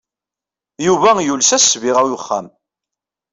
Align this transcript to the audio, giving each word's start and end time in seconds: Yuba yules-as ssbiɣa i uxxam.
Yuba 0.85 1.09
yules-as 1.25 1.63
ssbiɣa 1.65 2.01
i 2.05 2.13
uxxam. 2.17 2.47